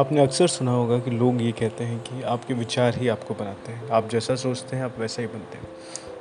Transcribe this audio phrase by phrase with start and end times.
[0.00, 3.72] आपने अक्सर सुना होगा कि लोग ये कहते हैं कि आपके विचार ही आपको बनाते
[3.72, 5.64] हैं। आप जैसा सोचते हैं, आप वैसा ही बनते हैं।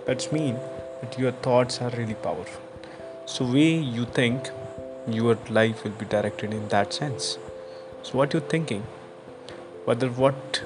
[0.07, 4.43] That's mean that your thoughts are really powerful so way you think
[5.09, 7.21] your life will be directed in that sense
[8.03, 8.83] so what you thinking
[9.89, 10.57] whether what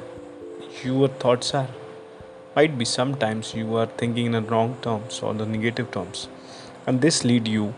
[0.86, 1.68] your thoughts are
[2.57, 6.29] might be sometimes you are thinking in a wrong terms और the negative terms
[6.89, 7.71] and this lead you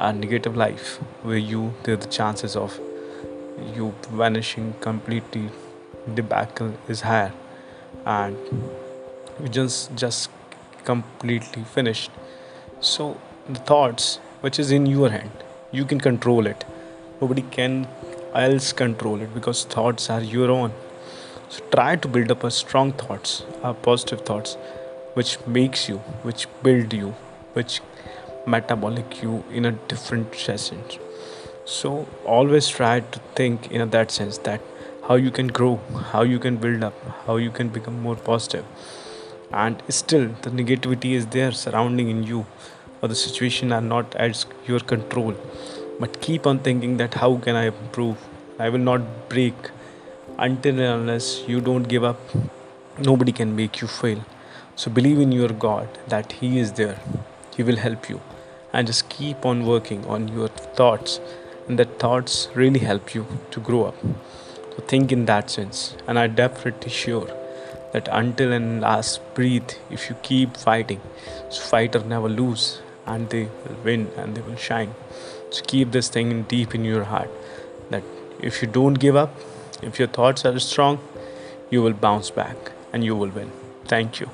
[0.00, 2.91] are negative life way you there the chances of
[3.74, 5.50] you vanishing completely.
[6.14, 7.32] Debacle is higher
[8.04, 8.36] and
[9.40, 10.30] you just just
[10.84, 12.10] completely finished.
[12.80, 13.16] So
[13.48, 15.30] the thoughts which is in your hand
[15.70, 16.64] you can control it.
[17.20, 17.86] Nobody can
[18.34, 20.72] else control it because thoughts are your own.
[21.48, 24.56] So try to build up a strong thoughts a positive thoughts
[25.14, 25.98] which makes you
[26.28, 27.14] which build you
[27.52, 27.80] which
[28.46, 30.82] metabolic you in a different session
[31.64, 34.60] so always try to think in that sense that
[35.06, 35.80] how you can grow
[36.12, 36.94] how you can build up
[37.26, 38.64] how you can become more positive.
[39.52, 42.46] And still the negativity is there surrounding in you
[43.00, 45.34] or the situation are not at your control.
[46.00, 48.16] But keep on thinking that how can i improve?
[48.58, 49.54] I will not break
[50.38, 52.18] until and unless you don't give up.
[52.98, 54.24] Nobody can make you fail.
[54.74, 56.98] So believe in your god that he is there.
[57.54, 58.20] He will help you.
[58.72, 61.20] And just keep on working on your thoughts
[61.68, 63.96] and that thoughts really help you to grow up.
[64.02, 65.96] So think in that sense.
[66.06, 67.30] And i definitely sure
[67.92, 71.00] that until and last breathe if you keep fighting
[71.50, 74.94] so fighter never lose and they will win and they will shine.
[75.50, 77.30] So keep this thing in deep in your heart
[77.90, 78.02] that
[78.40, 79.34] if you don't give up
[79.82, 81.00] if your thoughts are strong
[81.70, 83.50] you will bounce back and you will win.
[83.86, 84.30] Thank you